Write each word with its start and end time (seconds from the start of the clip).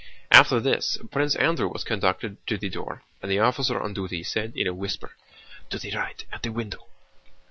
After 0.31 0.59
this 0.59 0.97
Prince 1.11 1.35
Andrew 1.35 1.67
was 1.71 1.83
conducted 1.83 2.37
to 2.47 2.57
the 2.57 2.69
door 2.69 3.03
and 3.21 3.29
the 3.31 3.37
officer 3.37 3.79
on 3.79 3.93
duty 3.93 4.23
said 4.23 4.53
in 4.57 4.65
a 4.65 4.73
whisper, 4.73 5.11
"To 5.69 5.77
the 5.77 5.95
right, 5.95 6.25
at 6.33 6.41
the 6.41 6.49
window." 6.51 6.87